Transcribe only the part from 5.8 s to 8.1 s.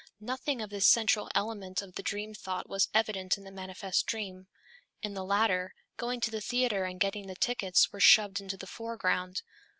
going to the theatre and getting the tickets were